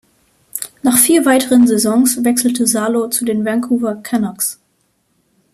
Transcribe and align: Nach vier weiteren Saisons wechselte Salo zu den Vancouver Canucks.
Nach 0.81 0.97
vier 0.97 1.27
weiteren 1.27 1.67
Saisons 1.67 2.23
wechselte 2.23 2.65
Salo 2.65 3.09
zu 3.09 3.23
den 3.23 3.45
Vancouver 3.45 3.97
Canucks. 3.97 4.59